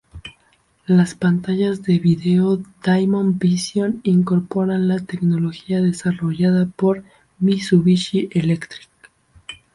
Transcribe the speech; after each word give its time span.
Las 0.87 1.13
pantallas 1.13 1.83
de 1.83 1.99
video 1.99 2.59
Diamond 2.83 3.37
Vision 3.37 4.01
incorporan 4.01 4.87
las 4.87 5.05
tecnologías 5.05 5.83
desarrolladas 5.83 6.67
por 6.75 7.03
Mitsubishi 7.37 8.27
Electric. 8.31 8.89